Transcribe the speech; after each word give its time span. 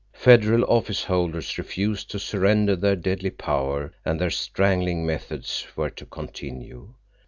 Federal 0.13 0.63
office 0.63 1.03
holders 1.03 1.59
refused 1.59 2.09
to 2.09 2.17
surrender 2.17 2.75
their 2.75 2.95
deadly 2.95 3.29
power, 3.29 3.93
and 4.03 4.19
their 4.19 4.31
strangling 4.31 5.05
methods 5.05 5.67
were 5.75 5.91
to 5.91 6.07
continue. 6.07 6.95